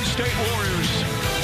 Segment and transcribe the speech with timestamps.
[0.00, 0.90] Golden State Warriors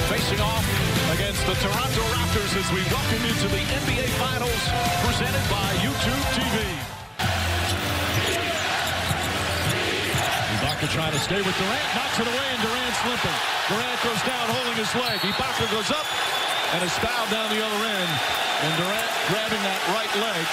[0.09, 0.65] facing off
[1.13, 4.63] against the Toronto Raptors as we welcome you to the NBA Finals
[5.05, 6.57] presented by YouTube TV.
[10.57, 13.39] Ibaka trying to stay with Durant, knocks it away, and Durant's limping.
[13.69, 15.21] Durant goes down holding his leg.
[15.21, 16.09] Ibaka goes up
[16.73, 18.13] and is fouled down the other end.
[18.65, 20.45] And Durant grabbing that right leg.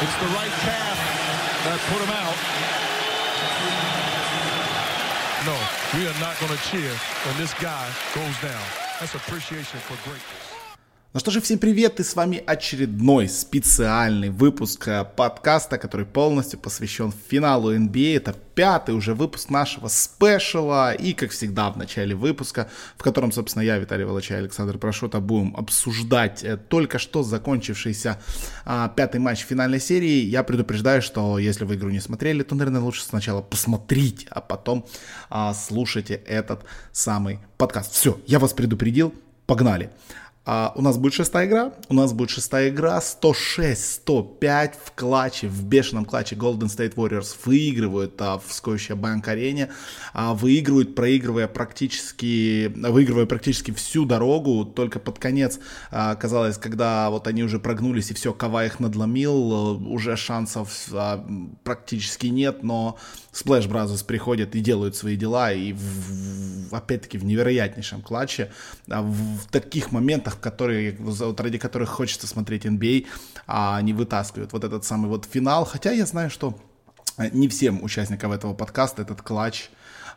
[0.00, 0.96] It's the right calf
[1.68, 2.93] that put him out.
[5.96, 6.90] We are not going to cheer
[7.24, 8.62] when this guy goes down.
[8.98, 10.53] That's appreciation for greatness.
[11.14, 16.58] Ну что же, всем привет, и с вами очередной специальный выпуск э, подкаста, который полностью
[16.58, 18.16] посвящен финалу NBA.
[18.16, 23.62] Это пятый уже выпуск нашего спешала, и, как всегда, в начале выпуска, в котором, собственно,
[23.62, 28.20] я, Виталий Волочай и Александр Прошота будем обсуждать э, только что закончившийся
[28.64, 30.24] а, пятый матч финальной серии.
[30.24, 34.84] Я предупреждаю, что если вы игру не смотрели, то, наверное, лучше сначала посмотрите, а потом
[35.30, 37.92] а, слушайте этот самый подкаст.
[37.92, 39.14] Все, я вас предупредил,
[39.46, 39.92] погнали.
[40.46, 41.72] А у нас будет шестая игра.
[41.88, 42.98] У нас будет шестая игра.
[42.98, 49.70] 106-105 в клатче, в бешеном клатче Golden State Warriors выигрывают а, в Scotia Bank арене.
[50.12, 54.66] А, выигрывают, проигрывая практически, выигрывая практически всю дорогу.
[54.66, 59.80] Только под конец а, казалось, когда вот они уже прогнулись и все, Кава их надломил,
[59.90, 61.26] уже шансов а,
[61.62, 62.98] практически нет, но
[63.34, 68.52] Splash Brothers приходят и делают свои дела, и в, в, опять-таки в невероятнейшем клатче,
[68.88, 73.06] а в, в таких моментах, которые, вот ради которых хочется смотреть NBA,
[73.46, 76.56] а они вытаскивают вот этот самый вот финал, хотя я знаю, что
[77.18, 79.68] не всем участникам этого подкаста этот клатч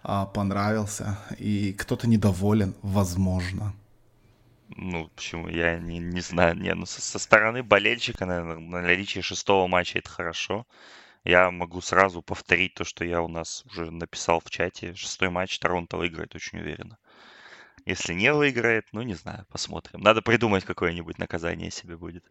[0.04, 3.74] а, понравился, и кто-то недоволен, возможно.
[4.76, 5.48] Ну, почему?
[5.48, 6.56] Я не, не знаю.
[6.56, 10.68] Не, ну, со, со стороны болельщика, наверное, наличие шестого матча это хорошо.
[11.28, 14.95] Я могу сразу повторить то, что я у нас уже написал в чате.
[14.95, 16.97] Шестой матч Торонто выиграет очень уверенно.
[17.86, 20.00] Если не выиграет, ну не знаю, посмотрим.
[20.00, 22.24] Надо придумать какое-нибудь наказание себе будет.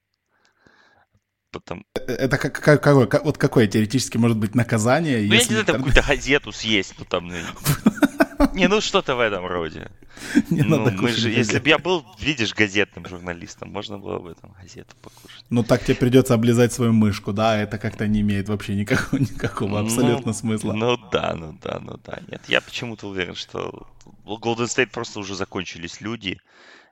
[1.51, 1.85] Потом...
[1.95, 5.19] Э, это как, как, как, вот какое теоретически может быть наказание?
[5.19, 5.53] Ну, если...
[5.53, 7.31] я не знаю, какую-то газету съесть, ну там...
[8.39, 9.91] Ну, Не, ну что-то в этом роде.
[10.51, 14.35] Не ну, надо мы же, если бы я был, видишь, газетным журналистом, можно было бы
[14.35, 15.45] там газету покушать.
[15.51, 19.69] Ну так тебе придется облизать свою мышку, да, это как-то не имеет вообще никакого, никакого
[19.69, 20.73] ну, абсолютно ну, смысла.
[20.73, 22.21] Ну да, ну да, ну да.
[22.29, 23.87] Нет, я почему-то уверен, что
[24.25, 26.41] у Golden State просто уже закончились люди,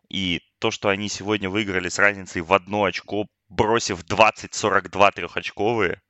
[0.08, 6.00] и то, что они сегодня выиграли с разницей в одно очко, бросив 20-42 трехочковые,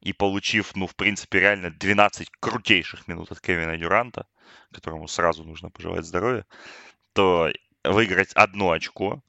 [0.00, 4.26] и получив, ну, в принципе, реально 12 крутейших минут от Кевина Дюранта,
[4.72, 6.46] которому сразу нужно пожелать здоровья,
[7.12, 7.50] то
[7.84, 9.22] выиграть одно очко,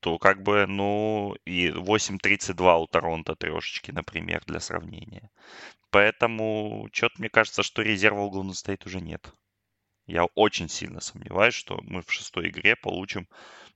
[0.00, 5.30] то как бы, ну, и 8.32 у Торонто трешечки, например, для сравнения.
[5.90, 9.32] Поэтому, что-то мне кажется, что резерва у Golden State уже нет.
[10.06, 13.28] Я очень сильно сомневаюсь, что мы в шестой игре получим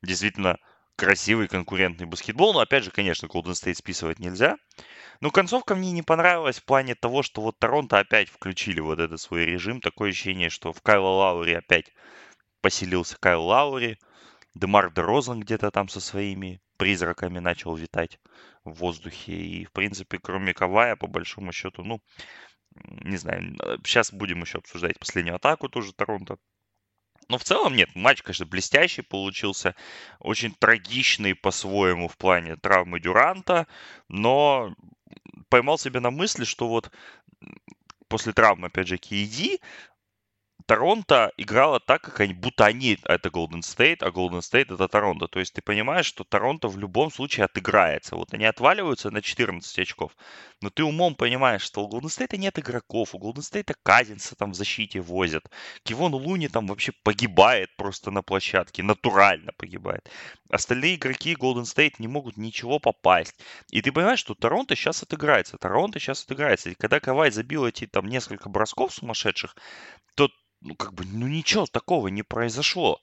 [0.02, 0.58] действительно
[0.96, 2.52] красивый конкурентный баскетбол.
[2.52, 4.56] Но опять же, конечно, Golden State списывать нельзя.
[5.20, 9.20] Но концовка мне не понравилась в плане того, что вот Торонто опять включили вот этот
[9.20, 9.80] свой режим.
[9.80, 11.92] Такое ощущение, что в Кайла Лаури опять
[12.60, 13.98] поселился Кайл Лаури.
[14.54, 18.18] Демар Дерозан где-то там со своими призраками начал витать
[18.64, 19.32] в воздухе.
[19.32, 22.00] И, в принципе, кроме Кавая, по большому счету, ну,
[22.74, 26.38] не знаю, сейчас будем еще обсуждать последнюю атаку тоже Торонто.
[27.28, 29.74] Но в целом нет, матч, конечно, блестящий получился,
[30.20, 33.66] очень трагичный по-своему в плане травмы Дюранта,
[34.08, 34.74] но
[35.48, 36.90] поймал себя на мысли, что вот
[38.08, 39.60] после травмы, опять же, KD,
[40.66, 45.28] Торонто играла так, как они, будто они это Golden State, а Golden State это Торонто.
[45.28, 48.16] То есть ты понимаешь, что Торонто в любом случае отыграется.
[48.16, 50.16] Вот они отваливаются на 14 очков,
[50.60, 54.50] но ты умом понимаешь, что у Golden State нет игроков, у Golden State Казинса там
[54.50, 55.48] в защите возят.
[55.84, 60.10] Кивон Луни там вообще погибает просто на площадке, натурально погибает.
[60.50, 63.38] Остальные игроки Golden State не могут ничего попасть.
[63.70, 65.58] И ты понимаешь, что Торонто сейчас отыграется.
[65.58, 66.70] Торонто сейчас отыграется.
[66.70, 69.54] И когда Кавай забил эти там несколько бросков сумасшедших,
[70.16, 70.28] то
[70.60, 73.00] ну, как бы, ну, ничего такого не произошло,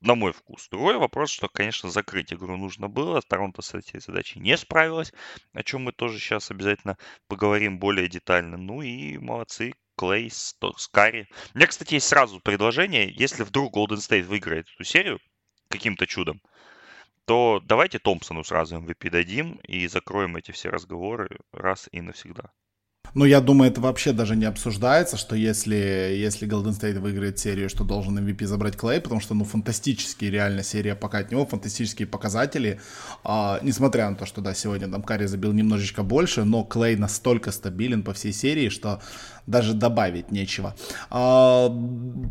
[0.00, 0.68] на мой вкус.
[0.70, 3.20] Другой вопрос, что, конечно, закрыть игру нужно было.
[3.20, 5.12] Торонто с этой задачей не справилась,
[5.52, 6.96] о чем мы тоже сейчас обязательно
[7.28, 8.56] поговорим более детально.
[8.56, 11.28] Ну и молодцы, Клей, Скари.
[11.54, 13.12] У меня, кстати, есть сразу предложение.
[13.12, 15.20] Если вдруг Golden State выиграет эту серию
[15.68, 16.40] каким-то чудом,
[17.26, 22.50] то давайте Томпсону сразу MVP дадим и закроем эти все разговоры раз и навсегда.
[23.14, 27.68] Ну, я думаю, это вообще даже не обсуждается, что если, если Golden State выиграет серию,
[27.68, 32.06] что должен MVP забрать Клей, потому что, ну, фантастические реально серия пока от него, фантастические
[32.06, 32.80] показатели.
[33.24, 37.50] А, несмотря на то, что, да, сегодня там Карри забил немножечко больше, но Клей настолько
[37.50, 39.00] стабилен по всей серии, что
[39.46, 40.74] даже добавить нечего.
[41.10, 41.68] А,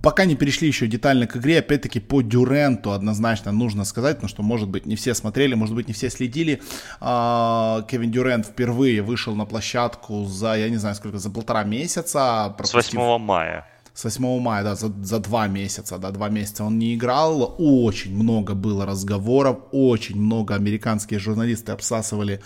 [0.02, 4.44] пока не перешли еще детально к игре, опять-таки по Дюренту однозначно нужно сказать, потому что,
[4.44, 6.62] может быть, не все смотрели, может быть, не все следили.
[7.00, 12.54] А, Кевин Дюрент впервые вышел на площадку за, я не знаю, сколько, за полтора месяца.
[12.58, 12.94] Пропустив...
[12.94, 13.66] С 8 мая.
[13.94, 17.56] С 8 мая, да, за, за два месяца, да, два месяца он не играл.
[17.58, 22.42] Очень много было разговоров, очень много американские журналисты обсасывали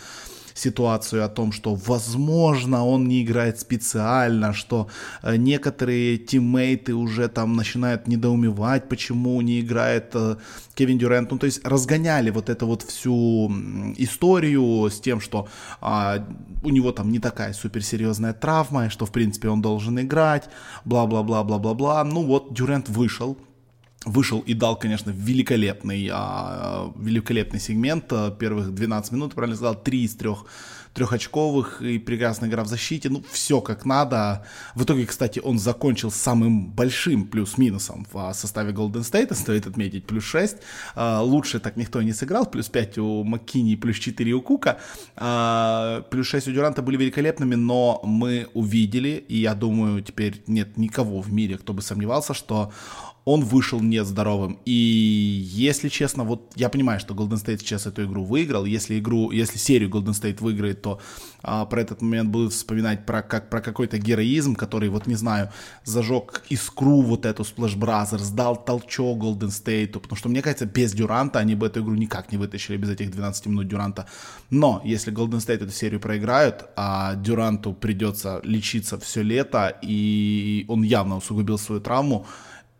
[0.53, 4.87] ситуацию о том, что возможно он не играет специально, что
[5.21, 10.37] э, некоторые тиммейты уже там начинают недоумевать, почему не играет э,
[10.75, 11.31] Кевин Дюрент.
[11.31, 13.51] Ну, то есть разгоняли вот эту вот всю
[13.97, 15.47] историю с тем, что
[15.81, 16.25] а,
[16.63, 20.49] у него там не такая суперсерьезная травма, и что в принципе он должен играть,
[20.85, 22.03] бла-бла-бла-бла-бла-бла.
[22.03, 23.37] Ну вот Дюрент вышел,
[24.05, 28.05] вышел и дал, конечно, великолепный, а, великолепный сегмент.
[28.11, 30.29] А, первых 12 минут, правильно сказал, 3 из 3
[30.93, 33.09] трехочковых и прекрасная игра в защите.
[33.09, 34.45] Ну, все как надо.
[34.75, 40.05] В итоге, кстати, он закончил самым большим плюс-минусом в а, составе Golden State, стоит отметить,
[40.05, 40.57] плюс 6.
[40.95, 44.77] Лучше так никто не сыграл, плюс 5 у Маккини, плюс 4 у Кука.
[46.11, 51.21] Плюс 6 у Дюранта были великолепными, но мы увидели, и я думаю, теперь нет никого
[51.21, 52.71] в мире, кто бы сомневался, что
[53.25, 54.59] он вышел нездоровым.
[54.65, 58.65] И если честно, вот я понимаю, что Golden State сейчас эту игру выиграл.
[58.65, 60.99] Если игру, если серию Golden State выиграет, то
[61.41, 65.49] а, про этот момент будут вспоминать про, как, про какой-то героизм, который, вот не знаю,
[65.85, 70.91] зажег искру вот эту Splash Brothers, дал толчок Golden State, потому что, мне кажется, без
[70.93, 74.05] Дюранта они бы эту игру никак не вытащили, без этих 12 минут Дюранта.
[74.49, 80.83] Но если Golden State эту серию проиграют, а Дюранту придется лечиться все лето, и он
[80.83, 82.25] явно усугубил свою травму,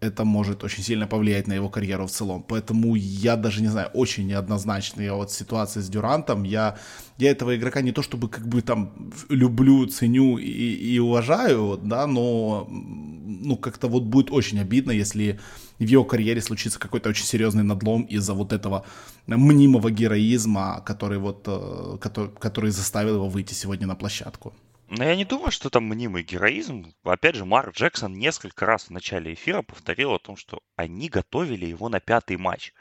[0.03, 2.43] это может очень сильно повлиять на его карьеру в целом.
[2.43, 6.43] Поэтому я даже не знаю, очень неоднозначная вот ситуация с Дюрантом.
[6.43, 6.75] Я,
[7.17, 8.91] я этого игрока не то чтобы как бы там
[9.29, 15.39] люблю, ценю и, и уважаю, да, но ну как-то вот будет очень обидно, если
[15.79, 18.85] в его карьере случится какой-то очень серьезный надлом из-за вот этого
[19.27, 24.53] мнимого героизма, который вот, э, который, который заставил его выйти сегодня на площадку.
[24.95, 26.93] Но я не думаю, что там мнимый героизм.
[27.03, 31.65] Опять же, Марк Джексон несколько раз в начале эфира повторил о том, что они готовили
[31.65, 32.73] его на пятый матч.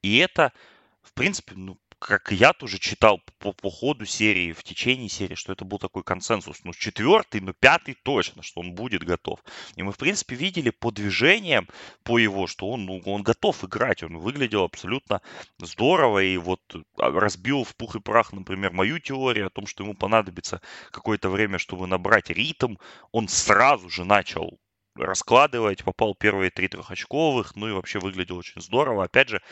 [0.00, 0.54] И это,
[1.02, 5.52] в принципе, ну, как я тоже читал по, по ходу серии, в течение серии, что
[5.52, 6.60] это был такой консенсус.
[6.64, 9.40] Ну, четвертый, ну, пятый точно, что он будет готов.
[9.76, 11.68] И мы, в принципе, видели по движениям,
[12.02, 14.02] по его, что он, ну, он готов играть.
[14.02, 15.20] Он выглядел абсолютно
[15.58, 16.62] здорово и вот
[16.96, 21.28] а, разбил в пух и прах, например, мою теорию о том, что ему понадобится какое-то
[21.28, 22.76] время, чтобы набрать ритм.
[23.12, 24.58] Он сразу же начал
[25.04, 29.04] раскладывать, попал первые три трехочковых, ну и вообще выглядел очень здорово.
[29.04, 29.42] Опять же,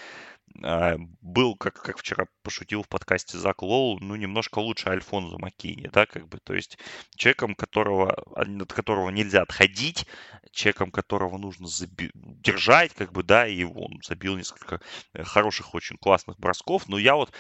[0.63, 5.89] а, был, как, как вчера пошутил в подкасте Зак Лоу, ну, немножко лучше Альфонзо Маккини,
[5.93, 6.79] да, как бы, то есть
[7.17, 10.07] человеком, которого, от которого нельзя отходить,
[10.51, 14.81] человеком, которого нужно заби- держать, как бы, да, и он забил несколько
[15.13, 17.33] э, хороших, очень классных бросков, но я вот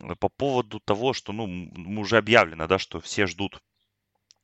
[0.00, 1.70] э, по поводу того, что, ну,
[2.00, 3.62] уже объявлено, да, что все ждут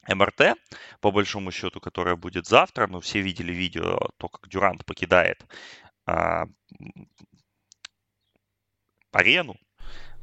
[0.09, 0.56] МРТ,
[1.01, 5.45] по большому счету, которая будет завтра, но все видели видео, то, как Дюрант покидает
[6.06, 6.45] а,
[9.12, 9.56] арену,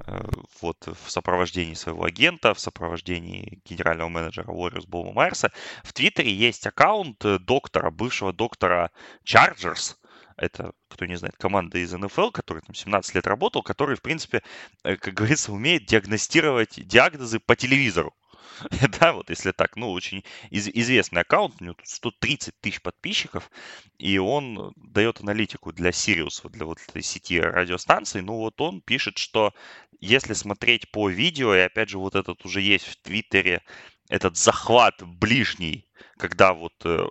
[0.06, 0.22] э,
[0.62, 5.52] вот в сопровождении своего агента, в сопровождении генерального менеджера Warriors Боба Майерса.
[5.84, 8.92] В Твиттере есть аккаунт э, доктора, бывшего доктора
[9.26, 9.96] Chargers,
[10.38, 14.42] это, кто не знает, команда из НФЛ, который там 17 лет работал, который, в принципе,
[14.84, 18.14] э, как говорится, умеет диагностировать диагнозы по телевизору.
[19.00, 23.50] да, вот если так, ну, очень из- известный аккаунт, у него тут 130 тысяч подписчиков,
[23.98, 29.18] и он дает аналитику для Sirius, для вот этой сети радиостанций, ну, вот он пишет,
[29.18, 29.54] что
[30.00, 33.62] если смотреть по видео, и опять же, вот этот уже есть в Твиттере,
[34.10, 37.06] этот захват ближний, когда вот, э,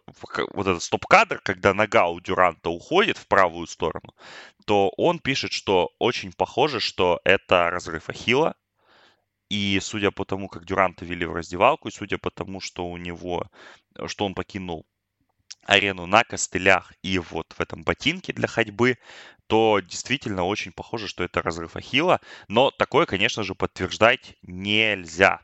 [0.52, 4.14] вот этот стоп-кадр, когда нога у Дюранта уходит в правую сторону,
[4.66, 8.54] то он пишет, что очень похоже, что это разрыв Ахилла,
[9.50, 12.96] и судя по тому, как Дюранта вели в раздевалку, и судя по тому, что у
[12.96, 13.46] него,
[14.06, 14.86] что он покинул
[15.66, 18.96] арену на костылях и вот в этом ботинке для ходьбы,
[19.48, 22.20] то действительно очень похоже, что это разрыв Ахилла.
[22.48, 25.40] Но такое, конечно же, подтверждать нельзя.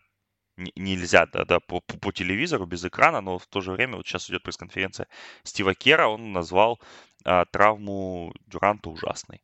[0.57, 4.07] Нельзя, да, да, по, по, по телевизору, без экрана, но в то же время, вот
[4.07, 5.07] сейчас идет пресс-конференция
[5.43, 6.81] Стива Кера, он назвал
[7.25, 9.43] а, травму Дюранта ужасной.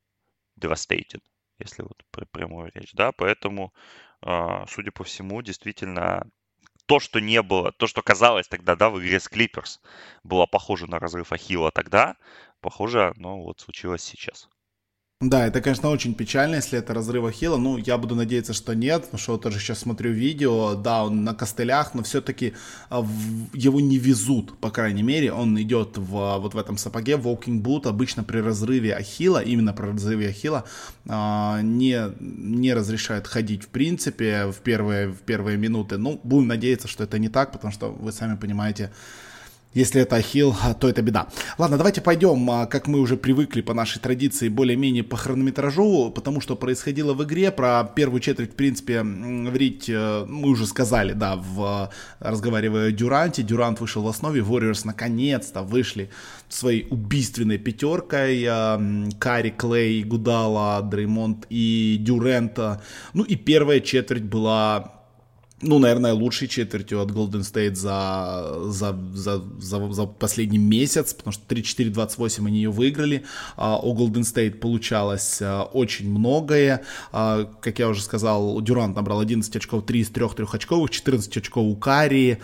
[0.59, 1.21] Devastated,
[1.59, 3.75] если вот прямую речь, да, поэтому
[4.69, 6.27] судя по всему, действительно
[6.87, 9.81] то, что не было, то, что казалось тогда, да, в игре с Клиперс,
[10.25, 12.17] было похоже на разрыв Ахилла тогда,
[12.61, 14.49] похоже, оно вот случилось сейчас.
[15.23, 17.57] Да, это, конечно, очень печально, если это разрыв Ахилла.
[17.57, 21.23] Ну, я буду надеяться, что нет, потому что вот тоже сейчас смотрю видео, да, он
[21.23, 22.55] на костылях, но все-таки
[22.91, 23.07] а,
[23.53, 25.33] его не везут, по крайней мере.
[25.33, 29.87] Он идет в, вот в этом сапоге, walking boot, обычно при разрыве Ахилла, именно при
[29.87, 30.65] разрыве Ахилла,
[31.07, 35.99] а, не, не разрешают ходить в принципе в первые, в первые минуты.
[35.99, 38.91] Ну, будем надеяться, что это не так, потому что вы сами понимаете,
[39.75, 41.29] если это Ахилл, то это беда.
[41.59, 46.41] Ладно, давайте пойдем, а, как мы уже привыкли по нашей традиции, более-менее по хронометражу, потому
[46.41, 47.51] что происходило в игре.
[47.51, 53.43] Про первую четверть, в принципе, говорить э, мы уже сказали, да, в разговаривая о Дюранте.
[53.43, 56.11] Дюрант вышел в основе, Warriors наконец-то вышли
[56.49, 58.45] своей убийственной пятеркой.
[58.45, 62.83] Э, Карри, Клей, Гудала, Дреймонд и Дюрента.
[63.15, 65.02] Ну и первая четверть была
[65.63, 71.33] ну, наверное, лучшей четвертью от Golden State за, за, за, за, за последний месяц, потому
[71.33, 73.25] что 3-4-28 они ее выиграли.
[73.57, 76.83] А, у Golden State получалось а, очень многое.
[77.13, 81.65] А, как я уже сказал, Дюрант набрал 11 очков, 3 из 3 трехочковых, 14 очков
[81.65, 82.41] у Карри.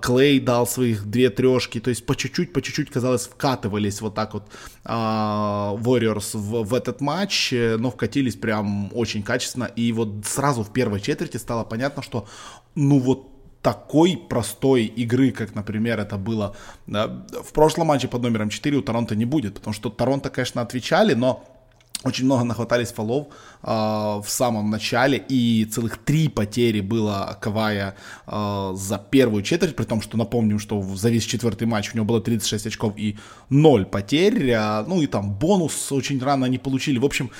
[0.00, 1.78] Клей дал своих две трешки.
[1.78, 4.44] То есть по чуть-чуть, по чуть-чуть, казалось, вкатывались вот так вот
[4.84, 9.64] Warriors в, в этот матч, но вкатились прям очень качественно.
[9.64, 12.26] И вот сразу в первой четверти стало понятно, что
[12.74, 13.30] ну вот
[13.62, 16.56] такой простой игры, как, например, это было
[16.86, 21.14] в прошлом матче под номером 4 у Торонто не будет, потому что Торонто, конечно, отвечали,
[21.14, 21.44] но
[22.02, 23.26] очень много нахватались фолов
[23.62, 27.94] э, в самом начале, и целых три потери было Кавая
[28.26, 32.06] э, за первую четверть, при том, что напомним, что за весь четвертый матч у него
[32.06, 33.18] было 36 очков и
[33.50, 36.98] 0 потерь, э, ну и там бонус очень рано они получили.
[36.98, 37.30] В общем,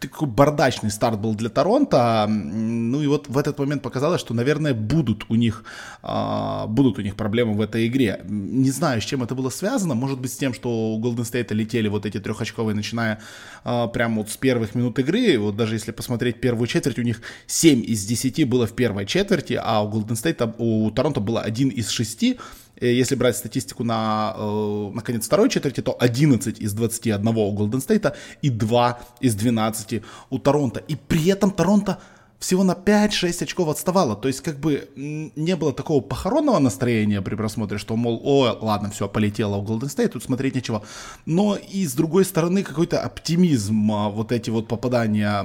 [0.00, 4.74] такой бардачный старт был для Торонто, ну и вот в этот момент показалось, что, наверное,
[4.74, 5.62] будут у них,
[6.02, 8.20] э, будут у них проблемы в этой игре.
[8.24, 11.54] Не знаю, с чем это было связано, может быть с тем, что у Golden State
[11.54, 13.20] летели вот эти трехочковые, начиная
[13.64, 17.20] э, прямо вот с первых минут игры, вот даже если посмотреть первую четверть, у них
[17.46, 21.68] 7 из 10 было в первой четверти, а у Golden State, у Торонто было 1
[21.68, 22.36] из 6, э,
[22.80, 27.86] если брать статистику на, э, на конец второй четверти, то 11 из 21 у Golden
[27.86, 30.80] State и 2 из 12 у Торонто.
[30.88, 31.98] И при этом Торонто
[32.38, 34.14] всего на 5-6 очков отставала.
[34.14, 38.90] То есть, как бы не было такого похоронного настроения при просмотре, что, мол, о, ладно,
[38.90, 40.84] все, полетело в Golden State, тут смотреть нечего.
[41.26, 45.42] Но и с другой стороны, какой-то оптимизм а, вот эти вот попадания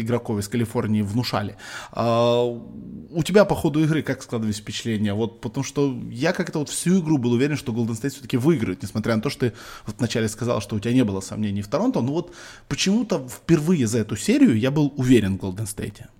[0.00, 1.56] игроков из Калифорнии внушали.
[1.90, 5.14] А, у тебя по ходу игры как складывались впечатления?
[5.14, 8.82] Вот потому что я как-то вот всю игру был уверен, что Golden State все-таки выиграет,
[8.82, 9.52] несмотря на то, что ты
[9.86, 12.00] вот вначале сказал, что у тебя не было сомнений в Торонто.
[12.00, 12.32] Но вот
[12.68, 16.11] почему-то впервые за эту серию я был уверен в Golden State.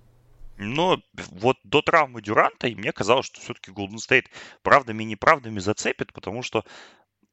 [0.63, 4.27] Но вот до травмы Дюранта мне казалось, что все-таки Golden State
[4.61, 6.63] правдами и неправдами зацепит, потому что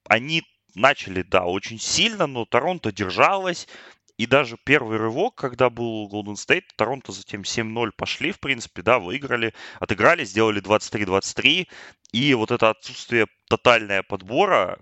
[0.09, 0.43] они
[0.75, 3.69] начали, да, очень сильно, но Торонто держалась.
[4.17, 8.99] И даже первый рывок, когда был Golden State, Торонто затем 7-0 пошли, в принципе, да,
[8.99, 11.67] выиграли, отыграли, сделали 23-23.
[12.13, 14.79] И вот это отсутствие тотальное подбора,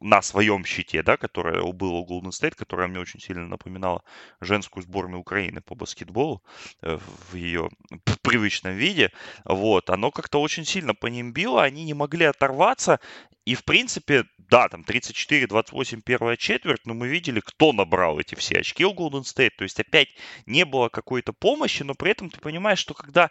[0.00, 4.02] на своем щите, да, которое было у Golden State, которая мне очень сильно напоминала
[4.40, 6.42] женскую сборную Украины по баскетболу
[6.82, 6.98] э,
[7.30, 7.68] в ее
[8.22, 9.10] привычном виде,
[9.44, 13.00] вот, оно как-то очень сильно по ним било, они не могли оторваться,
[13.46, 18.58] и, в принципе, да, там 34-28 первая четверть, но мы видели, кто набрал эти все
[18.58, 19.52] очки у Golden State.
[19.56, 20.08] То есть опять
[20.46, 23.30] не было какой-то помощи, но при этом ты понимаешь, что когда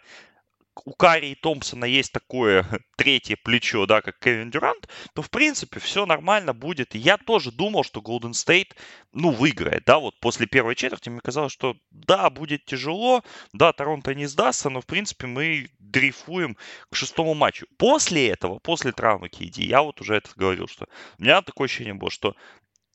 [0.84, 2.66] у Карри и Томпсона есть такое
[2.96, 6.94] третье плечо, да, как Кевин Дюрант, то, в принципе, все нормально будет.
[6.94, 8.72] Я тоже думал, что Golden State,
[9.12, 14.14] ну, выиграет, да, вот после первой четверти мне казалось, что да, будет тяжело, да, Торонто
[14.14, 16.56] не сдастся, но, в принципе, мы дрейфуем
[16.90, 17.66] к шестому матчу.
[17.78, 20.86] После этого, после травмы KD, я вот уже это говорил, что
[21.18, 22.34] у меня такое ощущение было, что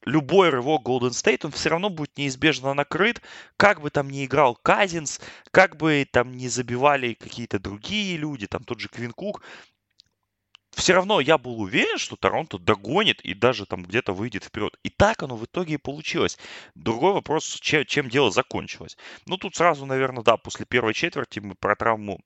[0.03, 3.22] любой рывок Golden State, он все равно будет неизбежно накрыт,
[3.58, 5.20] как бы там ни играл Казинс,
[5.51, 9.41] как бы там не забивали какие-то другие люди, там тот же Квин Кук,
[10.72, 14.77] все равно я был уверен, что Торонто догонит и даже там где-то выйдет вперед.
[14.84, 16.38] И так оно в итоге и получилось.
[16.75, 18.98] Другой вопрос, чем, чем дело закончилось.
[19.25, 22.22] Ну, тут сразу, наверное, да, после первой четверти мы про травму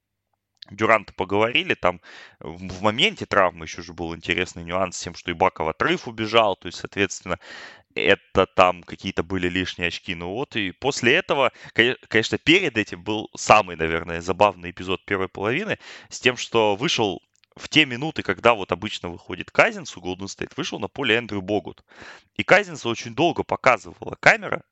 [0.72, 2.02] Дюранта поговорили, там
[2.40, 6.56] в моменте травмы еще же был интересный нюанс с тем, что и Баков отрыв убежал,
[6.56, 7.40] то есть, соответственно,
[7.94, 10.16] это там какие-то были лишние очки.
[10.16, 15.80] Ну вот, и после этого, конечно, перед этим был самый, наверное, забавный эпизод первой половины
[16.10, 17.22] с тем, что вышел
[17.56, 21.42] в те минуты, когда вот обычно выходит Казинс у Golden State, вышел на поле Эндрю
[21.42, 21.86] Богут.
[22.36, 24.64] И Казинса очень долго показывала камера,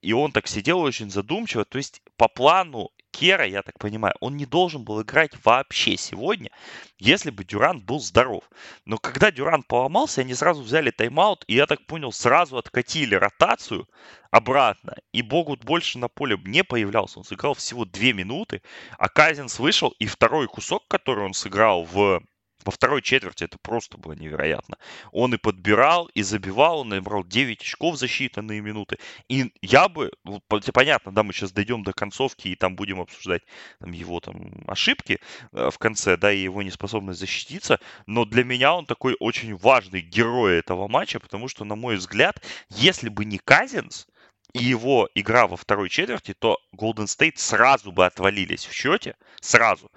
[0.00, 1.64] и он так сидел очень задумчиво.
[1.64, 6.50] То есть по плану Кера, я так понимаю, он не должен был играть вообще сегодня,
[6.98, 8.44] если бы Дюрант был здоров.
[8.84, 13.88] Но когда Дюрант поломался, они сразу взяли тайм-аут, и я так понял, сразу откатили ротацию
[14.30, 14.94] обратно.
[15.12, 17.18] И Богут больше на поле не появлялся.
[17.18, 18.62] Он сыграл всего две минуты,
[18.98, 22.22] а Казинс вышел, и второй кусок, который он сыграл в
[22.64, 24.78] во второй четверти это просто было невероятно.
[25.12, 28.98] Он и подбирал, и забивал, он набрал 9 очков за считанные минуты.
[29.28, 33.42] И я бы, ну, понятно, да, мы сейчас дойдем до концовки, и там будем обсуждать
[33.80, 35.20] там, его там ошибки
[35.52, 40.00] э, в конце, да, и его неспособность защититься, но для меня он такой очень важный
[40.00, 44.06] герой этого матча, потому что, на мой взгляд, если бы не Казинс,
[44.54, 49.90] и его игра во второй четверти, то Golden State сразу бы отвалились в счете, сразу.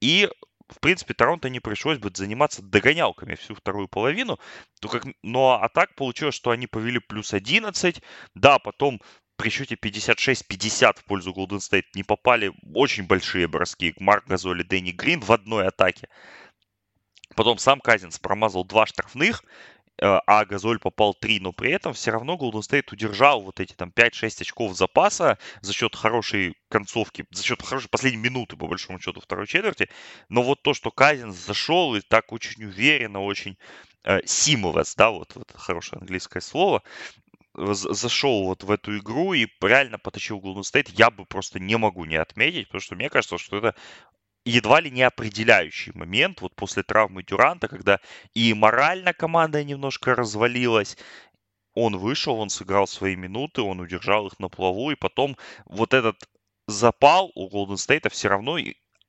[0.00, 0.28] И
[0.72, 4.38] в принципе, Торонто не пришлось бы заниматься догонялками всю вторую половину.
[4.80, 5.04] То как...
[5.22, 8.02] Ну, а так получилось, что они повели плюс 11.
[8.34, 9.00] Да, потом
[9.36, 13.94] при счете 56-50 в пользу Golden State не попали очень большие броски.
[13.98, 16.08] Марк Газоль и Дэнни Грин в одной атаке.
[17.34, 19.42] Потом сам Казинс промазал два штрафных,
[20.02, 23.92] а Газоль попал 3, но при этом все равно Golden State удержал вот эти там
[23.94, 29.20] 5-6 очков запаса за счет хорошей концовки, за счет хорошей последней минуты, по большому счету,
[29.20, 29.88] второй четверти.
[30.28, 33.56] Но вот то, что Казин зашел и так очень уверенно, очень
[34.04, 36.82] э, seamless, да, вот, вот хорошее английское слово,
[37.54, 42.06] зашел вот в эту игру и реально поточил Golden State, я бы просто не могу
[42.06, 43.74] не отметить, потому что мне кажется, что это
[44.44, 48.00] едва ли не определяющий момент вот после травмы Дюранта, когда
[48.34, 50.96] и морально команда немножко развалилась,
[51.74, 56.28] он вышел, он сыграл свои минуты, он удержал их на плаву, и потом вот этот
[56.66, 58.58] запал у Golden State все равно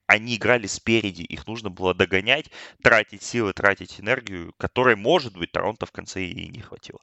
[0.06, 5.86] они играли спереди, их нужно было догонять, тратить силы, тратить энергию, которой, может быть, Торонто
[5.86, 7.00] в конце и не хватило.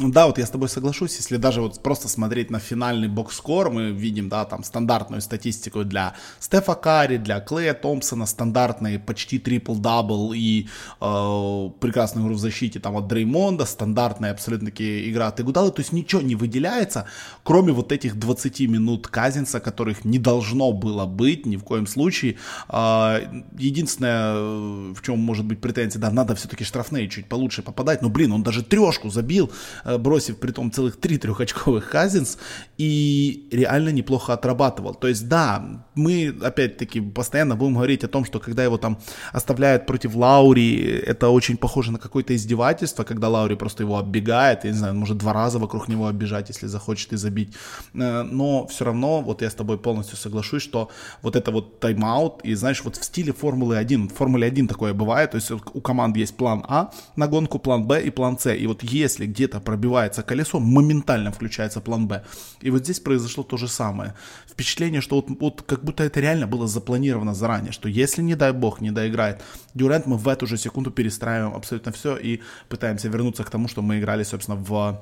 [0.00, 3.70] Да, вот я с тобой соглашусь, если даже вот просто смотреть на финальный box score,
[3.70, 10.32] мы видим, да, там стандартную статистику для Стефа Карри, для Клея Томпсона, стандартные почти triple-double
[10.36, 10.68] и
[11.00, 15.92] э, прекрасную игру в защите там от Дреймонда, стандартная абсолютно-таки игра от Игудала, то есть
[15.92, 17.06] ничего не выделяется,
[17.42, 22.36] кроме вот этих 20 минут Казинца, которых не должно было быть ни в коем случае.
[22.68, 23.18] Э,
[23.58, 28.32] единственное, в чем может быть претензия, да, надо все-таки штрафные чуть получше попадать, но, блин,
[28.32, 29.50] он даже трешку забил,
[29.96, 32.38] бросив при том целых три трехочковых Хазинс,
[32.76, 34.94] и реально неплохо отрабатывал.
[34.94, 38.98] То есть, да, мы, опять-таки, постоянно будем говорить о том, что когда его там
[39.32, 44.70] оставляют против Лаури, это очень похоже на какое-то издевательство, когда Лаури просто его оббегает, я
[44.70, 47.54] не знаю, может два раза вокруг него оббежать, если захочет и забить.
[47.94, 50.90] Э, но все равно, вот я с тобой полностью соглашусь, что
[51.22, 54.94] вот это вот тайм-аут, и знаешь, вот в стиле Формулы 1, в Формуле 1 такое
[54.94, 58.54] бывает, то есть у команд есть план А на гонку, план Б и план С,
[58.54, 62.22] и вот если где-то пробивается колесо, моментально включается план Б.
[62.64, 64.14] И вот здесь произошло то же самое.
[64.50, 68.52] Впечатление, что вот, вот как будто это реально было запланировано заранее, что если, не дай
[68.52, 69.40] бог, не доиграет
[69.74, 73.82] Дюрент, мы в эту же секунду перестраиваем абсолютно все и пытаемся вернуться к тому, что
[73.82, 75.00] мы играли, собственно, в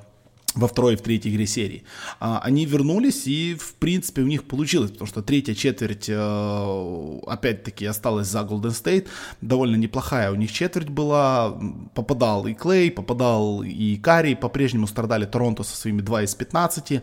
[0.57, 1.83] во второй и в третьей игре серии.
[2.19, 7.85] А, они вернулись, и, в принципе, у них получилось, потому что третья четверть, э, опять-таки,
[7.85, 9.07] осталась за Golden State.
[9.41, 11.57] Довольно неплохая у них четверть была.
[11.93, 17.01] Попадал и Клей, попадал и Карри, по-прежнему страдали Торонто со своими 2 из 15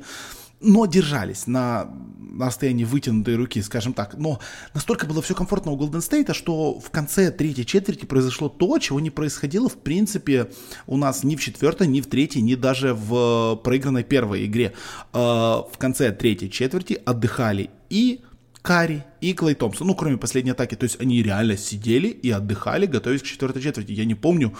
[0.60, 4.16] но держались на, на расстоянии вытянутой руки, скажем так.
[4.16, 4.40] Но
[4.72, 9.00] настолько было все комфортно у Голден Стейта, что в конце третьей четверти произошло то, чего
[9.00, 10.50] не происходило, в принципе,
[10.86, 14.72] у нас ни в четвертой, ни в третьей, ни даже в проигранной первой игре.
[15.12, 18.20] А, в конце третьей четверти отдыхали и
[18.64, 22.86] Карри и Клей Томпсон, ну, кроме последней атаки, то есть они реально сидели и отдыхали,
[22.86, 23.92] готовясь к четвертой четверти.
[23.92, 24.54] Я не помню,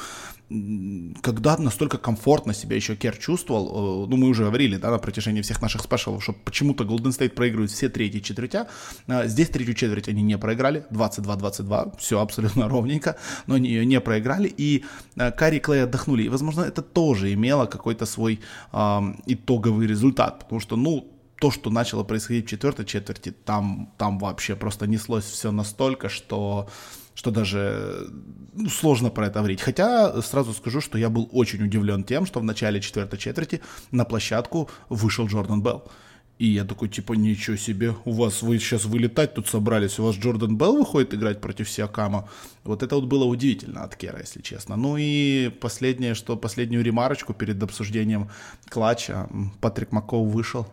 [1.23, 5.43] когда настолько комфортно себя еще Кер чувствовал, э, ну, мы уже говорили, да, на протяжении
[5.43, 8.69] всех наших спешалов, что почему-то Golden State проигрывает все третьи четвертя,
[9.07, 14.01] а здесь третью четверть они не проиграли, 22-22, все абсолютно ровненько, но они ее не
[14.01, 14.85] проиграли, и
[15.17, 18.41] э, Карри и Клей отдохнули, и, возможно, это тоже имело какой-то свой
[18.73, 24.19] э, итоговый результат, потому что, ну, то, что начало происходить в четвертой четверти, там, там
[24.19, 26.69] вообще просто неслось все настолько, что
[27.15, 28.09] что даже
[28.55, 29.61] ну, сложно про это говорить.
[29.61, 34.05] Хотя сразу скажу, что я был очень удивлен тем, что в начале четвертой четверти на
[34.05, 35.91] площадку вышел Джордан Белл.
[36.39, 40.17] И я такой, типа, ничего себе, у вас, вы сейчас вылетать тут собрались, у вас
[40.17, 42.29] Джордан Белл выходит играть против Сиакама.
[42.65, 44.75] Вот это вот было удивительно от Кера, если честно.
[44.75, 48.31] Ну и последнее, что последнюю ремарочку перед обсуждением
[48.69, 49.29] клатча.
[49.61, 50.67] Патрик Маккоу вышел.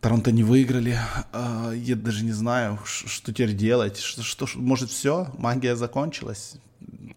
[0.00, 0.98] Торонто не выиграли.
[1.32, 3.98] А, я даже не знаю, что теперь делать.
[3.98, 5.28] Что, что может все?
[5.36, 6.56] Магия закончилась.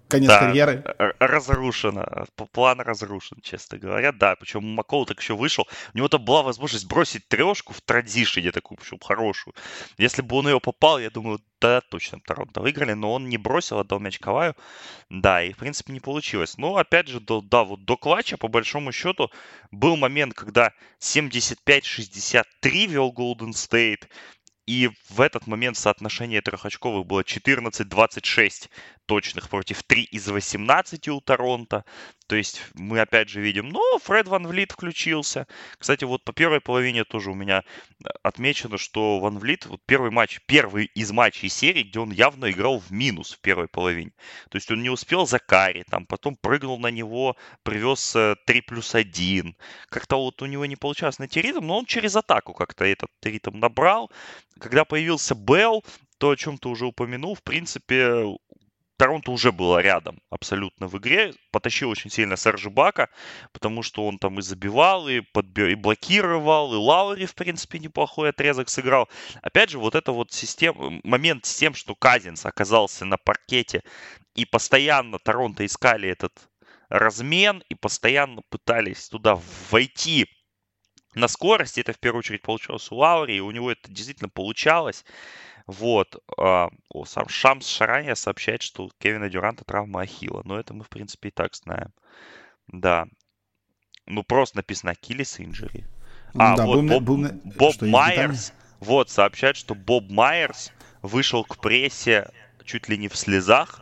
[0.08, 0.84] Конец да, карьеры.
[1.20, 2.06] Разрушено.
[2.52, 4.12] План разрушен, честно говоря.
[4.12, 5.68] Да, причем Макол так еще вышел.
[5.94, 9.56] У него-то была возможность бросить трешку в транзишене, такую, причем хорошую.
[9.98, 13.80] Если бы он ее попал, я думаю, да, точно Торонто выиграли, но он не бросил,
[13.80, 14.56] отдал мяч Каваю.
[15.10, 16.58] Да, и в принципе не получилось.
[16.58, 19.32] Но опять же, до, да, вот до клатча, по большому счету,
[19.72, 24.08] был момент, когда 75-63 вел Golden State,
[24.66, 28.70] и в этот момент соотношение трехочковых было 14-26
[29.06, 31.86] точных против 3 из 18 у Торонто.
[32.28, 35.46] То есть мы опять же видим, ну, Фред Ван Влит включился.
[35.78, 40.10] Кстати, вот по первой половине тоже у меня э, отмечено, что Ван Влит, вот первый
[40.10, 44.12] матч, первый из матчей серии, где он явно играл в минус в первой половине.
[44.50, 48.62] То есть он не успел за карри, там потом прыгнул на него, привез 3 э,
[48.62, 49.56] плюс 1.
[49.90, 53.60] Как-то вот у него не получалось найти ритм, но он через атаку как-то этот ритм
[53.60, 54.10] набрал.
[54.60, 55.84] Когда появился Белл,
[56.18, 58.24] то, о чем ты уже упомянул, в принципе,
[58.98, 61.34] Торонто уже было рядом абсолютно в игре.
[61.52, 63.10] Потащил очень сильно Сержа Бака,
[63.52, 68.30] потому что он там и забивал, и, подбир, и блокировал, и Лаури, в принципе, неплохой
[68.30, 69.10] отрезок сыграл.
[69.42, 73.84] Опять же, вот это вот система, момент с тем, что Казинс оказался на паркете,
[74.36, 76.34] и постоянно Торонто искали этот
[76.90, 79.40] размен, и постоянно пытались туда
[79.72, 80.28] войти
[81.16, 81.80] на скорости.
[81.80, 85.04] Это в первую очередь получилось у Лаури, и у него это действительно получалось.
[85.68, 86.22] Вот.
[86.38, 90.42] А, о, сам Шамс Шарания сообщает, что у Кевина Дюранта травма Ахилла.
[90.46, 91.94] Но это мы, в принципе, и так знаем.
[92.68, 93.08] Да.
[94.06, 95.86] Ну, просто написано Achilles injury.
[96.36, 100.72] А, да, вот был, Боб, был, Боб Майерс, вот, сообщает, что Боб Майерс
[101.02, 102.30] вышел к прессе
[102.66, 103.82] чуть ли не в слезах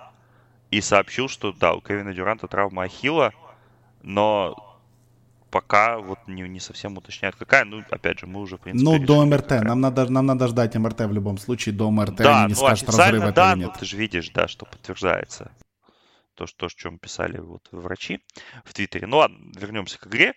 [0.69, 3.33] и сообщил, что да, у Кевина Дюранта травма Ахилла,
[4.01, 4.70] но
[5.51, 7.65] пока вот не, не совсем уточняют, какая.
[7.65, 9.43] Ну, опять же, мы уже, в принципе, Ну, до МРТ.
[9.43, 9.63] Какая.
[9.63, 11.75] Нам надо, нам надо ждать МРТ в любом случае.
[11.75, 13.71] До МРТ да, они не ну, скажут, разрыв это да, или нет.
[13.73, 15.51] Ну, ты же видишь, да, что подтверждается
[16.35, 18.19] то, что, о чем писали вот врачи
[18.65, 19.07] в Твиттере.
[19.07, 20.33] Ну ладно, вернемся к игре.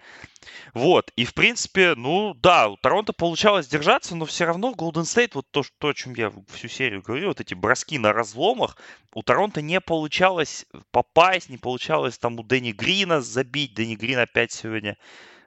[0.75, 5.31] Вот, и в принципе, ну да, у Торонто получалось держаться, но все равно Golden State,
[5.35, 8.77] вот то, то, о чем я всю серию говорю, вот эти броски на разломах,
[9.15, 13.75] у Торонто не получалось попасть, не получалось там у Дэнни Грина забить.
[13.75, 14.97] Дэнни Грин опять сегодня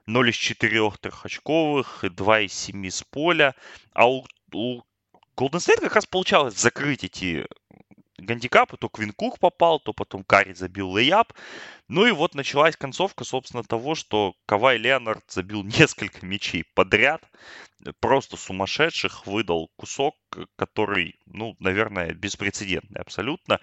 [0.06, 3.56] 0 из 4 трехочковых, 2 из 7 с поля.
[3.94, 4.82] А у, у
[5.36, 7.46] Golden State как раз получалось закрыть эти
[8.18, 11.34] гандикапы, то Квин Кук попал, то потом Карри забил лейап.
[11.88, 17.22] Ну и вот началась концовка, собственно, того, что Кавай Леонард забил несколько мячей подряд,
[18.00, 20.16] просто сумасшедших, выдал кусок,
[20.56, 23.60] который, ну, наверное, беспрецедентный абсолютно.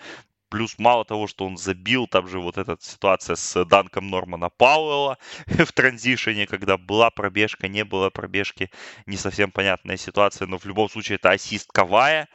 [0.50, 5.18] Плюс мало того, что он забил, там же вот эта ситуация с данком Нормана Пауэлла
[5.46, 8.70] в транзишене, когда была пробежка, не было пробежки,
[9.06, 12.28] не совсем понятная ситуация, но в любом случае это ассист Кавая.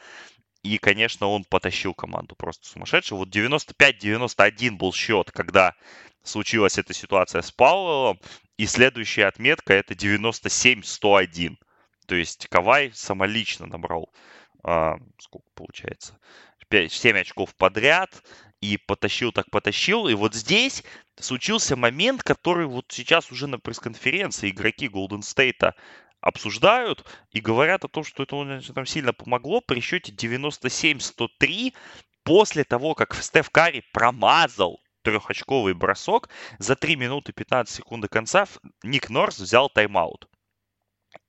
[0.63, 3.17] И, конечно, он потащил команду просто сумасшедший.
[3.17, 5.73] Вот 95-91 был счет, когда
[6.23, 8.19] случилась эта ситуация с Пауэллом.
[8.57, 11.55] И следующая отметка это 97-101.
[12.07, 14.11] То есть Кавай самолично набрал,
[14.63, 16.19] а, сколько получается,
[16.67, 18.21] 5, 7 очков подряд
[18.61, 20.07] и потащил так потащил.
[20.07, 20.83] И вот здесь
[21.19, 25.73] случился момент, который вот сейчас уже на пресс-конференции игроки Golden State
[26.21, 31.73] обсуждают и говорят о том, что это нам сильно помогло при счете 97-103
[32.23, 38.47] после того, как Стеф Карри промазал трехочковый бросок, за 3 минуты 15 секунд до конца
[38.83, 40.27] Ник Норс взял тайм-аут.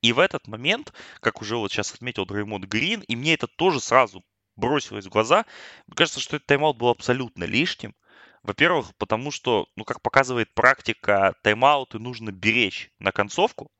[0.01, 3.79] И в этот момент, как уже вот сейчас отметил Дреймонд Грин, и мне это тоже
[3.79, 4.23] сразу
[4.55, 5.45] бросилось в глаза,
[5.87, 7.95] мне кажется, что этот тайм-аут был абсолютно лишним.
[8.43, 13.71] Во-первых, потому что, ну, как показывает практика, тайм-ауты нужно беречь на концовку,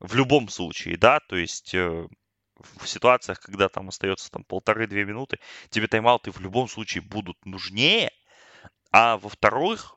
[0.00, 2.06] в любом случае, да, то есть э,
[2.76, 5.38] в ситуациях, когда там остается там полторы-две минуты,
[5.70, 8.10] тебе тайм-ауты в любом случае будут нужнее,
[8.92, 9.96] а во-вторых,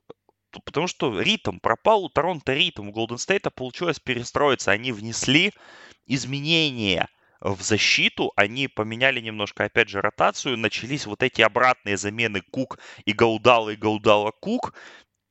[0.65, 5.53] потому что ритм пропал, у Торонто ритм, у Голден Стейта получилось перестроиться, они внесли
[6.05, 7.07] изменения
[7.41, 13.13] в защиту, они поменяли немножко, опять же, ротацию, начались вот эти обратные замены Кук и
[13.13, 14.73] Гаудала и Гаудала Кук,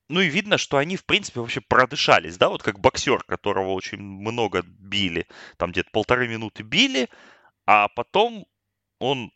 [0.08, 4.00] ну и видно, что они, в принципе, вообще продышались, да, вот как боксер, которого очень
[4.00, 7.08] много били, там где-то полторы минуты били,
[7.66, 8.46] а потом
[8.98, 9.30] он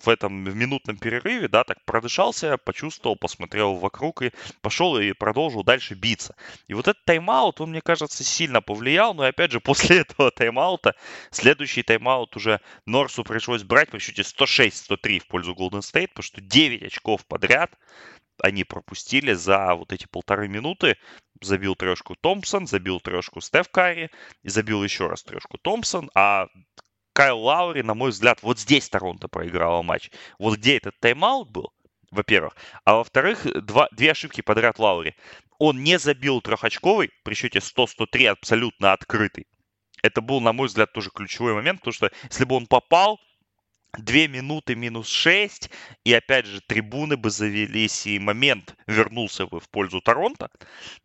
[0.00, 5.94] в этом минутном перерыве, да, так продышался, почувствовал, посмотрел вокруг и пошел и продолжил дальше
[5.94, 6.34] биться.
[6.66, 10.94] И вот этот тайм-аут, он, мне кажется, сильно повлиял, но опять же, после этого тайм-аута,
[11.30, 16.40] следующий тайм-аут уже Норсу пришлось брать по счете 106-103 в пользу Golden State, потому что
[16.40, 17.72] 9 очков подряд
[18.42, 20.96] они пропустили за вот эти полторы минуты.
[21.40, 24.10] Забил трешку Томпсон, забил трешку Стеф Карри
[24.42, 26.10] и забил еще раз трешку Томпсон.
[26.14, 26.46] А
[27.12, 30.10] Кайл Лаури, на мой взгляд, вот здесь Торонто проиграла матч.
[30.38, 31.72] Вот где этот тайм-аут был,
[32.10, 32.54] во-первых.
[32.84, 35.14] А во-вторых, два, две ошибки подряд Лаури.
[35.58, 39.46] Он не забил трехочковый при счете 100-103 абсолютно открытый.
[40.02, 43.18] Это был, на мой взгляд, тоже ключевой момент, потому что если бы он попал,
[43.98, 45.70] 2 минуты минус 6,
[46.04, 50.50] и опять же трибуны бы завелись, и момент вернулся бы в пользу Торонто.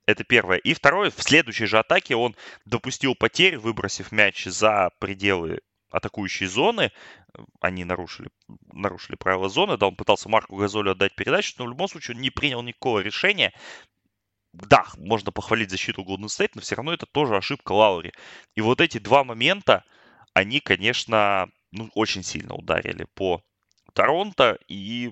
[0.06, 0.58] Это первое.
[0.58, 5.60] И второе, в следующей же атаке он допустил потерь, выбросив мяч за пределы
[5.92, 6.92] атакующей зоны.
[7.60, 8.30] Они нарушили,
[8.74, 12.22] нарушили правила зоны, да, он пытался Марку Газолю отдать передачу, но в любом случае он
[12.22, 13.54] не принял никакого решения.
[14.54, 18.12] Да, можно похвалить защиту Golden State, но все равно это тоже ошибка Лаури.
[18.56, 19.86] И вот эти два момента,
[20.34, 23.44] они, конечно, ну, очень сильно ударили по
[23.94, 25.12] Торонто, и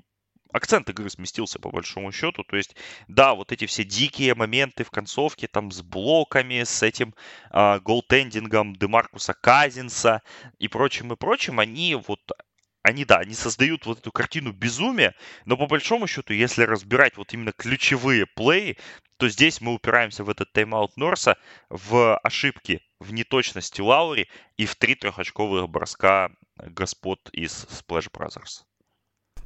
[0.52, 2.44] акцент игры сместился по большому счету.
[2.44, 2.76] То есть,
[3.08, 7.14] да, вот эти все дикие моменты в концовке, там с блоками, с этим
[7.52, 10.22] э, голтендингом Демаркуса Казинса
[10.58, 12.20] и прочим, и прочим, они вот
[12.82, 15.14] они, да, они создают вот эту картину безумия,
[15.46, 18.78] но по большому счету, если разбирать вот именно ключевые плей,
[19.18, 21.38] то здесь мы упираемся в этот тайм-аут Норса,
[21.70, 28.65] в ошибки, в неточности Лаури и в три трехочковых броска господ из Splash Brothers.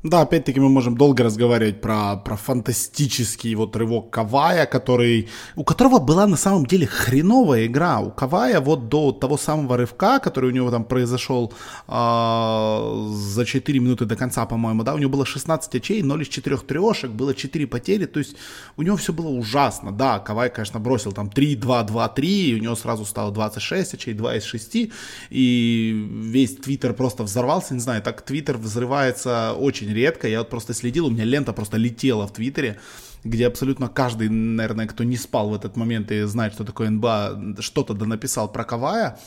[0.03, 5.99] Да, опять-таки мы можем долго разговаривать про, про фантастический вот рывок Кавая, который, у которого
[5.99, 8.01] была на самом деле хреновая игра.
[8.01, 11.53] У Кавая вот до того самого рывка, который у него там произошел
[11.87, 16.27] э, за 4 минуты до конца, по-моему, да, у него было 16 очей, 0 из
[16.27, 18.35] 4 трешек, было 4 потери, то есть
[18.75, 19.93] у него все было ужасно.
[19.93, 23.93] Да, Кавай, конечно, бросил там 3, 2, 2, 3, и у него сразу стало 26
[23.93, 24.91] очей, 2 из 6,
[25.29, 30.27] и весь Твиттер просто взорвался, не знаю, так Твиттер взрывается очень редко.
[30.27, 32.79] Я вот просто следил, у меня лента просто летела в Твиттере,
[33.23, 37.55] где абсолютно каждый, наверное, кто не спал в этот момент и знает, что такое НБА,
[37.59, 39.17] что-то да написал про Кавая.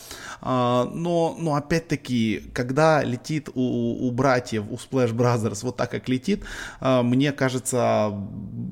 [0.40, 6.08] А, но, но опять-таки, когда летит у, у братьев, у Splash Brothers вот так, как
[6.08, 6.44] летит,
[6.80, 8.12] а, мне кажется,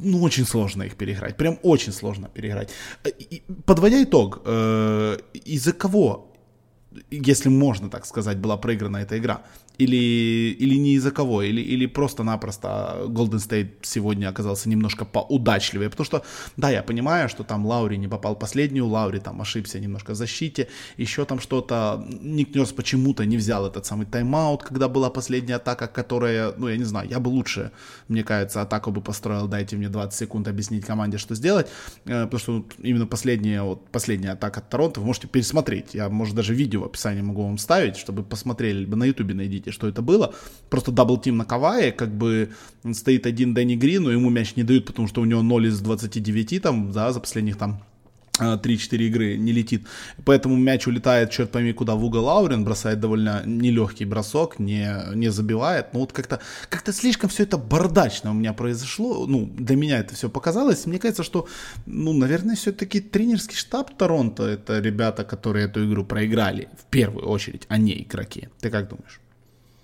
[0.03, 1.37] ну, очень сложно их переиграть.
[1.37, 2.71] Прям очень сложно переиграть.
[3.65, 6.31] Подводя итог, э, из-за кого
[7.11, 9.43] если можно так сказать, была проиграна эта игра
[9.79, 16.05] или, или не из-за кого, или, или просто-напросто Golden State сегодня оказался немножко поудачливее, потому
[16.05, 16.25] что,
[16.57, 20.69] да, я понимаю, что там Лаури не попал последнюю, Лаури там ошибся немножко в защите,
[20.97, 25.89] еще там что-то, Ник Нерс почему-то не взял этот самый тайм-аут, когда была последняя атака,
[25.89, 27.73] которая, ну, я не знаю, я бы лучше,
[28.09, 31.67] мне кажется, атаку бы построил, дайте мне 20 секунд объяснить команде, что сделать,
[32.05, 36.55] э, потому что именно последняя, вот, последняя атака Торонто вы можете пересмотреть, я, может, даже
[36.55, 40.03] видео в описании могу вам ставить, чтобы посмотрели, либо на ютубе найдите, видите, что это
[40.03, 40.35] было.
[40.71, 42.51] Просто double-team на Кавае, как бы
[42.93, 45.81] стоит один Дэнни Грин, но ему мяч не дают, потому что у него 0 из
[45.81, 47.83] 29 там, да, за последних там
[48.41, 49.87] 3-4 игры не летит.
[50.25, 54.89] Поэтому мяч улетает, черт пойми, куда в угол Лоури, он бросает довольно нелегкий бросок, не,
[55.15, 55.95] не забивает.
[55.95, 59.27] Но вот как-то как слишком все это бардачно у меня произошло.
[59.27, 60.87] Ну, для меня это все показалось.
[60.87, 61.47] Мне кажется, что,
[61.87, 67.67] ну, наверное, все-таки тренерский штаб Торонто, это ребята, которые эту игру проиграли в первую очередь,
[67.69, 68.49] а не игроки.
[68.61, 69.21] Ты как думаешь?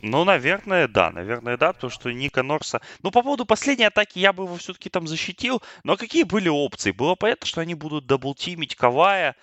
[0.02, 2.80] Ну, наверное, да, наверное, да, потому что Ника Норса...
[3.02, 6.90] Ну, по поводу последней атаки я бы его все-таки там защитил, но какие были опции?
[6.90, 9.36] Было понятно, что они будут даблтимить Кавая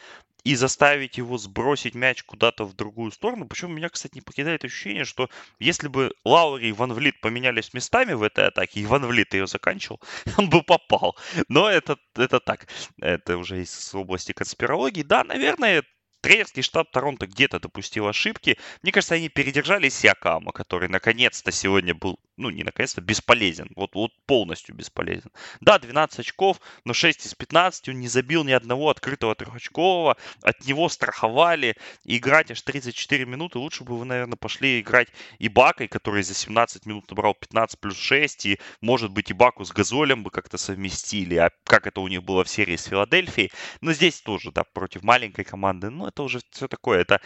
[0.43, 3.48] и заставить его сбросить мяч куда-то в другую сторону.
[3.48, 8.13] Причем меня, кстати, не покидает ощущение, что если бы Лаури и Ван Влит поменялись местами
[8.13, 10.00] в этой атаке, и Ван Влит ее заканчивал,
[10.38, 11.17] он бы попал.
[11.50, 12.67] Но это, это так,
[13.02, 15.04] это уже из области конспирологии.
[15.04, 15.84] Да, наверное,
[16.22, 18.58] тренерский штаб Торонто где-то допустил ошибки.
[18.82, 23.71] Мне кажется, они передержали Сиакама, который наконец-то сегодня был, ну не наконец-то, бесполезен.
[23.76, 25.32] Вот, вот полностью бесполезен.
[25.60, 30.17] Да, 12 очков, но 6 из 15 он не забил ни одного открытого трехочкового.
[30.41, 31.76] От него страховали.
[32.06, 33.60] Играть аж 34 минуты.
[33.60, 37.97] Лучше бы вы, наверное, пошли играть и Бакой, который за 17 минут набрал 15 плюс
[37.97, 38.45] 6.
[38.45, 41.36] И, может быть, и Баку с Газолем бы как-то совместили.
[41.36, 43.52] А как это у них было в серии с Филадельфией.
[43.82, 45.89] Но здесь тоже, да, против маленькой команды.
[45.89, 47.02] Ну, это уже все такое.
[47.02, 47.19] Это,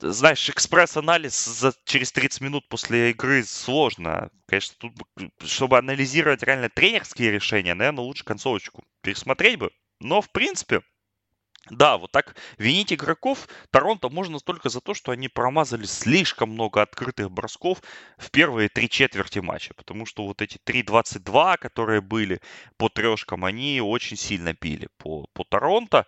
[0.00, 4.30] знаешь, экспресс-анализ за, через 30 минут после игры сложно.
[4.46, 4.92] Конечно, тут,
[5.44, 9.70] чтобы анализировать реально тренерские решения, наверное, лучше концовочку пересмотреть бы.
[10.00, 10.82] Но, в принципе,
[11.70, 16.80] да, вот так винить игроков Торонто можно только за то, что они промазали слишком много
[16.80, 17.82] открытых бросков
[18.18, 19.74] в первые три четверти матча.
[19.74, 22.40] Потому что вот эти 3-22, которые были
[22.76, 26.06] по трешкам, они очень сильно били по, по Торонто.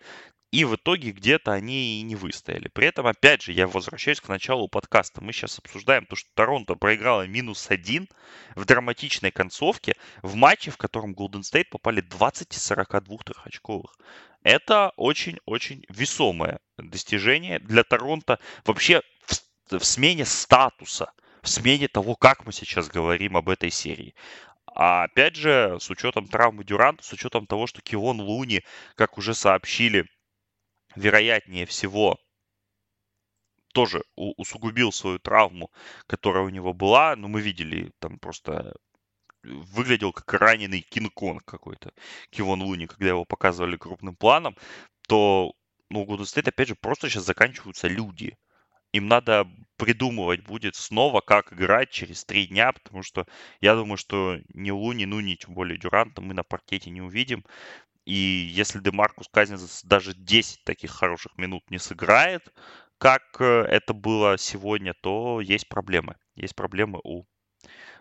[0.50, 2.68] И в итоге где-то они и не выстояли.
[2.68, 5.22] При этом, опять же, я возвращаюсь к началу подкаста.
[5.22, 8.08] Мы сейчас обсуждаем то, что Торонто проиграла минус один
[8.54, 13.98] в драматичной концовке в матче, в котором Golden State попали 20 из 42 трехочковых.
[14.42, 22.46] Это очень-очень весомое достижение для Торонто вообще в, в смене статуса, в смене того, как
[22.46, 24.14] мы сейчас говорим об этой серии.
[24.74, 29.34] А опять же, с учетом травмы Дюранта, с учетом того, что Кион Луни, как уже
[29.34, 30.06] сообщили,
[30.96, 32.18] вероятнее всего
[33.72, 35.70] тоже усугубил свою травму,
[36.06, 37.16] которая у него была.
[37.16, 38.74] Но мы видели, там просто
[39.44, 41.92] выглядел как раненый Кинг-Конг какой-то,
[42.30, 44.56] Кивон Луни, когда его показывали крупным планом,
[45.06, 45.52] то
[45.90, 48.36] ну, у Golden State, опять же, просто сейчас заканчиваются люди.
[48.92, 49.46] Им надо
[49.76, 53.26] придумывать будет снова, как играть через три дня, потому что
[53.60, 57.44] я думаю, что ни Луни, ну, ни тем более Дюранта мы на паркете не увидим.
[58.08, 62.42] И если Демаркус Казинс даже 10 таких хороших минут не сыграет,
[62.96, 66.16] как э, это было сегодня, то есть проблемы.
[66.34, 67.26] Есть проблемы у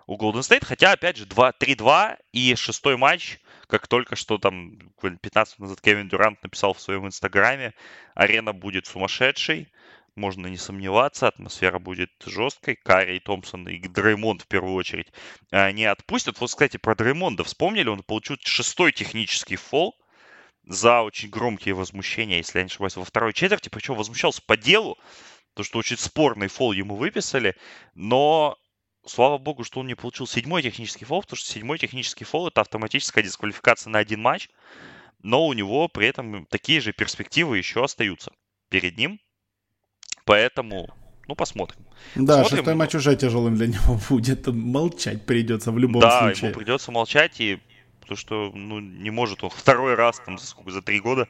[0.06, 0.64] у Golden State.
[0.64, 6.08] Хотя, опять же, 3-2 и шестой матч, как только что там 15 минут назад Кевин
[6.08, 7.74] Дюрант написал в своем инстаграме,
[8.16, 9.70] арена будет сумасшедшей,
[10.18, 12.76] можно не сомневаться, атмосфера будет жесткой.
[12.76, 15.08] Карри Томпсон и Дреймонд в первую очередь
[15.52, 16.40] не отпустят.
[16.40, 19.96] Вот, кстати, про Дреймонда вспомнили, он получил шестой технический фол
[20.64, 24.98] за очень громкие возмущения, если я не ошибаюсь, во второй четверти, причем возмущался по делу,
[25.54, 27.56] то, что очень спорный фол ему выписали,
[27.96, 28.58] но
[29.06, 32.62] слава богу, что он не получил седьмой технический фол, потому что седьмой технический фол это
[32.62, 34.50] автоматическая дисквалификация на один матч,
[35.24, 38.34] но у него при этом такие же перспективы еще остаются
[38.70, 39.20] перед ним.
[40.28, 40.90] Поэтому,
[41.28, 41.80] ну, посмотрим.
[42.16, 42.58] Да, посмотрим.
[42.58, 44.46] шестой матч уже тяжелым для него будет.
[44.48, 46.42] Молчать придется в любом да, случае.
[46.42, 47.60] Да, ему придется молчать, и
[48.02, 51.28] потому что ну, не может он второй раз там, за, сколько, за три года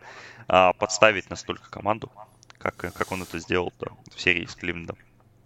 [0.48, 2.12] а, подставить настолько команду,
[2.58, 4.98] как, как он это сделал да, в серии с Кливлендом.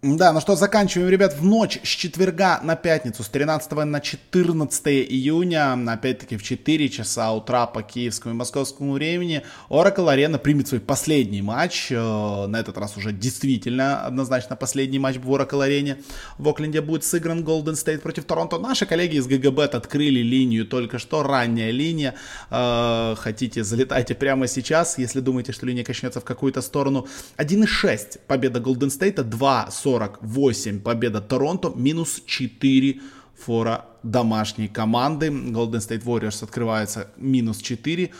[0.04, 4.88] Да, ну что, заканчиваем, ребят, в ночь с четверга на пятницу, с 13 на 14
[4.88, 10.80] июня, опять-таки в 4 часа утра по киевскому и московскому времени, Oracle Arena примет свой
[10.80, 16.02] последний матч, э, на этот раз уже действительно однозначно последний матч в Oracle Arena.
[16.36, 18.58] В Окленде будет сыгран Golden State против Торонто.
[18.58, 22.16] Наши коллеги из GGBet открыли линию только что, ранняя линия.
[22.50, 27.06] Э, хотите, залетайте прямо сейчас, если думаете, что линия качнется в какую-то сторону.
[27.36, 33.00] 1,6 победа Golden State, 2 48 победа Торонто, минус 4
[33.34, 35.28] фора домашней команды.
[35.28, 38.10] Golden State Warriors открывается минус 4.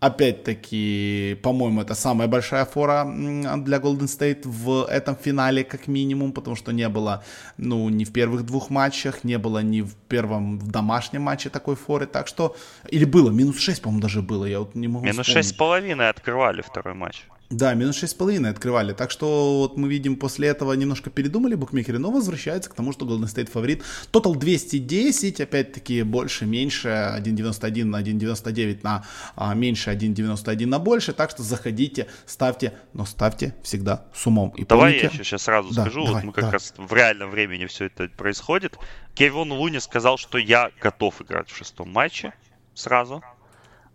[0.00, 6.56] Опять-таки, по-моему, это самая большая фора для Golden State в этом финале, как минимум, потому
[6.56, 7.22] что не было,
[7.58, 11.76] ну, ни в первых двух матчах, не было ни в первом в домашнем матче такой
[11.76, 12.56] форы, так что,
[12.88, 16.08] или было, минус 6, по-моему, даже было, я вот не могу Минус шесть с половиной
[16.08, 17.26] открывали второй матч.
[17.50, 18.92] Да, минус 6,5 открывали.
[18.92, 23.04] Так что вот мы видим, после этого немножко передумали букмекеры, но возвращаются к тому, что
[23.04, 23.82] Golden State фаворит.
[24.12, 31.12] Тотал 210, опять-таки больше, меньше, 1,91 на 1,99 на а, меньше, 1,91 на больше.
[31.12, 34.50] Так что заходите, ставьте, но ставьте всегда с умом.
[34.50, 35.06] И давай помните...
[35.06, 36.50] я еще сейчас сразу да, скажу, давай, вот мы как да.
[36.52, 38.78] раз в реальном времени все это происходит.
[39.14, 42.32] Кевин Луни сказал, что я готов играть в шестом матче
[42.74, 43.24] сразу.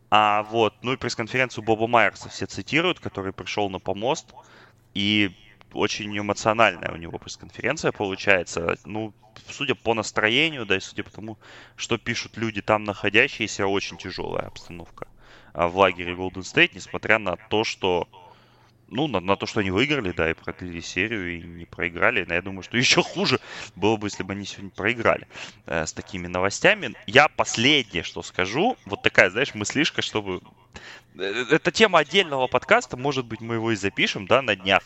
[0.10, 4.34] А вот, ну и пресс-конференцию Боба Майерса все цитируют, который пришел на помост.
[4.94, 5.32] И
[5.74, 8.78] очень эмоциональная у него пресс-конференция получается.
[8.86, 9.14] Ну,
[9.50, 11.38] судя по настроению, да, и судя по тому,
[11.76, 15.08] что пишут люди там находящиеся, очень тяжелая обстановка
[15.54, 18.08] а, в лагере Golden State, несмотря на то, что
[18.88, 22.24] ну, на, на то, что они выиграли, да, и продлили серию, и не проиграли.
[22.28, 23.40] Но я думаю, что еще хуже
[23.76, 25.28] было бы, если бы они сегодня проиграли
[25.66, 26.96] э, с такими новостями.
[27.08, 30.42] Я последнее, что скажу, вот такая, знаешь, мыслишка, чтобы...
[31.18, 34.84] Э, это тема отдельного подкаста, может быть, мы его и запишем, да, на днях.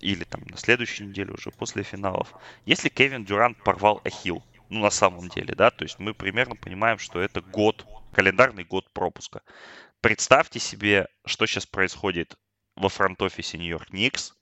[0.00, 2.34] Или там на следующей неделе уже после финалов.
[2.66, 6.98] Если Кевин Дюрант порвал Ахилл, ну, на самом деле, да, то есть мы примерно понимаем,
[6.98, 9.42] что это год, календарный год пропуска.
[10.00, 12.36] Представьте себе, что сейчас происходит
[12.76, 14.34] во фронт-офисе Нью-Йорк Никс,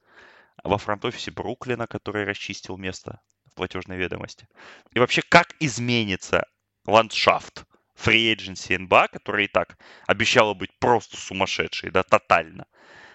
[0.65, 4.49] во фронт-офисе Бруклина, который расчистил место в платежной ведомости.
[4.93, 6.47] И вообще, как изменится
[6.87, 7.65] ландшафт
[7.95, 12.67] фри agency НБА, который и так обещала быть просто сумасшедшей, да, тотально,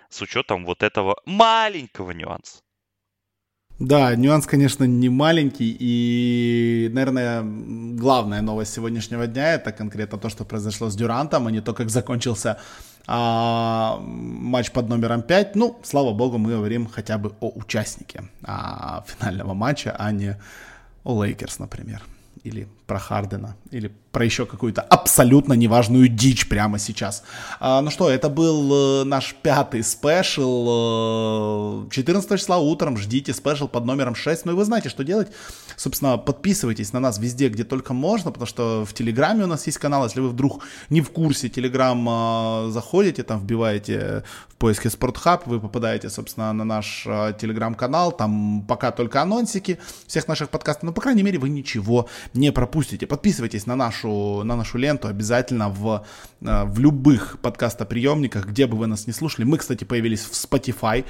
[0.09, 2.61] с учетом вот этого маленького нюанса.
[3.79, 10.45] Да, нюанс, конечно, не маленький, и, наверное, главная новость сегодняшнего дня это конкретно то, что
[10.45, 12.59] произошло с Дюрантом, а не то, как закончился
[13.07, 15.55] а, матч под номером 5.
[15.55, 20.37] Ну, слава богу, мы говорим хотя бы о участнике а, финального матча, а не
[21.03, 22.03] о Лейкерс, например
[22.47, 27.23] или про Хардена, или про еще какую-то абсолютно неважную дичь прямо сейчас.
[27.59, 31.85] А, ну что, это был э, наш пятый special.
[31.85, 34.45] Э, 14 числа утром ждите special под номером 6.
[34.45, 35.27] Ну и вы знаете, что делать.
[35.77, 39.77] Собственно, подписывайтесь на нас везде, где только можно, потому что в Телеграме у нас есть
[39.77, 45.45] канал, если вы вдруг не в курсе, Телеграм э, заходите, там вбиваете в поиске Спортхаб,
[45.45, 50.93] вы попадаете, собственно, на наш э, Телеграм-канал, там пока только анонсики всех наших подкастов, но,
[50.93, 53.05] по крайней мере, вы ничего не пропустите.
[53.05, 56.03] Подписывайтесь на нашу, на нашу ленту обязательно в,
[56.41, 59.45] э, в любых подкастоприемниках, где бы вы нас не слушали.
[59.45, 61.05] Мы, кстати, появились в Spotify,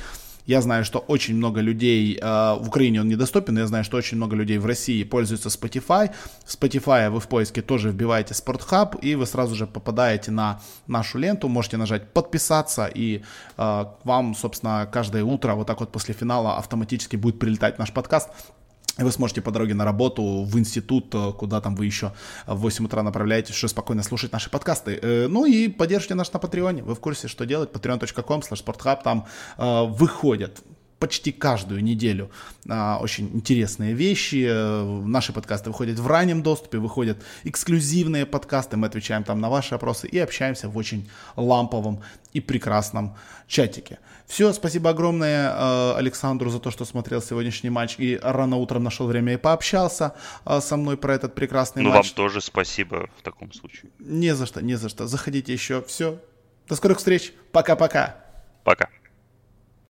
[0.48, 2.26] я знаю, что очень много людей, э,
[2.60, 6.10] в Украине он недоступен, я знаю, что очень много людей в России пользуются Spotify.
[6.45, 11.20] В Spotify вы в поиске тоже вбиваете Спортхаб, и вы сразу же попадаете на нашу
[11.20, 13.22] ленту, можете нажать подписаться, и
[13.58, 18.30] э, вам, собственно, каждое утро, вот так вот после финала автоматически будет прилетать наш подкаст.
[18.98, 22.14] Вы сможете по дороге на работу, в институт, э, куда там вы еще
[22.48, 25.00] в 8 утра направляетесь, что спокойно слушать наши подкасты.
[25.02, 26.84] Э, ну и поддержите нас на Патреоне.
[26.84, 27.72] Вы в курсе, что делать.
[27.72, 29.04] patreon.com slash sporthub.
[29.04, 29.26] Там
[29.58, 30.64] э, выходят
[31.00, 32.32] почти каждую неделю
[32.68, 34.50] а, очень интересные вещи.
[35.08, 40.08] Наши подкасты выходят в раннем доступе, выходят эксклюзивные подкасты, мы отвечаем там на ваши вопросы
[40.08, 42.02] и общаемся в очень ламповом
[42.34, 43.16] и прекрасном
[43.48, 44.00] чатике.
[44.28, 49.08] Все, спасибо огромное э, Александру за то, что смотрел сегодняшний матч и рано утром нашел
[49.08, 51.95] время и пообщался э, со мной про этот прекрасный ну, матч.
[51.95, 53.91] Ну, вам тоже спасибо в таком случае.
[54.00, 55.08] Не за что, не за что.
[55.08, 55.82] Заходите еще.
[55.84, 56.20] Все.
[56.68, 57.34] До скорых встреч.
[57.54, 58.18] Пока-пока.
[58.66, 58.84] Пока.
[58.84, 58.88] -пока.
[58.88, 58.97] Пока.